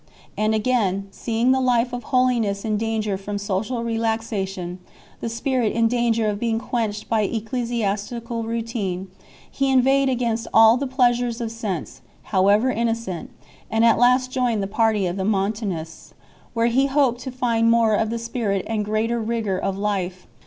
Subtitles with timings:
[0.35, 2.65] And again, seeing the life of holiness | CHAP.
[2.65, 2.71] IV.
[2.71, 4.79] in danger from social relaxation,
[5.19, 9.09] the Spirit in danger of being quenched by ecclesiastical routine,
[9.51, 13.29] he inveighed against all the pleasures of sense, however innocent,
[13.69, 16.13] and at last joined the party of the Montanjsts,
[16.55, 20.25] where he hoped to find more of the Spirit and greater rigour of life.